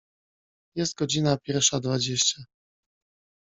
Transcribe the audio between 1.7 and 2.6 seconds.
dwadzieścia.